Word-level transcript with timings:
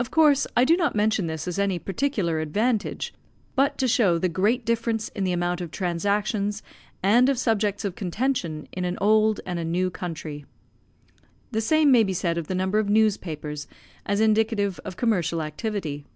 Of 0.00 0.10
course, 0.10 0.48
I 0.56 0.64
do 0.64 0.76
not 0.76 0.96
mention 0.96 1.28
this 1.28 1.46
as 1.46 1.56
any 1.56 1.78
particular 1.78 2.40
advantage, 2.40 3.14
but 3.54 3.78
to 3.78 3.86
show 3.86 4.18
the 4.18 4.28
great 4.28 4.64
difference 4.64 5.08
in 5.10 5.22
the 5.22 5.30
amount 5.30 5.60
of 5.60 5.70
transactions, 5.70 6.64
and 7.00 7.28
of 7.28 7.38
subjects 7.38 7.84
of 7.84 7.94
contention, 7.94 8.66
in 8.72 8.84
an 8.84 8.98
old 9.00 9.40
and 9.46 9.60
a 9.60 9.64
new 9.64 9.88
country. 9.88 10.44
The 11.52 11.60
same 11.60 11.92
may 11.92 12.02
be 12.02 12.12
said 12.12 12.38
of 12.38 12.48
the 12.48 12.56
number 12.56 12.80
of 12.80 12.88
newspapers, 12.90 13.68
as 14.04 14.20
indicative 14.20 14.80
of 14.84 14.96
commercial 14.96 15.40
activity. 15.40 16.06